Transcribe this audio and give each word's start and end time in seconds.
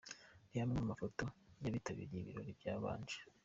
Reba 0.51 0.61
amwe 0.65 0.73
mu 0.79 0.89
mafoto 0.91 1.23
y’abitabiriye 1.61 2.19
ibirori 2.21 2.51
byabanje. 2.59 3.17